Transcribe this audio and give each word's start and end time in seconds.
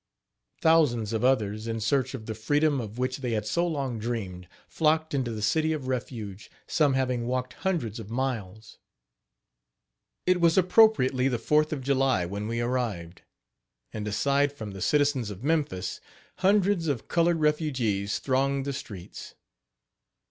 Thousands 0.63 1.13
of 1.13 1.23
others, 1.23 1.67
in 1.67 1.79
search 1.79 2.15
of 2.15 2.25
the 2.25 2.33
freedom 2.33 2.81
of 2.81 2.97
which 2.97 3.17
they 3.17 3.33
had 3.33 3.45
so 3.45 3.67
long 3.67 3.99
dreamed, 3.99 4.47
flocked 4.67 5.13
into 5.13 5.31
the 5.31 5.43
city 5.43 5.73
of 5.73 5.87
refuge, 5.87 6.49
some 6.65 6.95
having 6.95 7.27
walked 7.27 7.53
hundreds 7.61 7.99
of 7.99 8.09
miles. 8.09 8.79
It 10.25 10.41
was 10.41 10.57
appropriately 10.57 11.27
the 11.27 11.37
4th 11.37 11.71
of 11.71 11.81
July 11.81 12.25
when 12.25 12.47
we 12.47 12.61
arrived; 12.61 13.21
and, 13.93 14.07
aside 14.07 14.51
from 14.51 14.71
the 14.71 14.81
citizens 14.81 15.29
of 15.29 15.43
Memphis, 15.43 16.01
hundreds 16.37 16.87
of 16.87 17.07
colored 17.07 17.39
refugees 17.39 18.17
thronged 18.17 18.65
the 18.65 18.73
streets. 18.73 19.35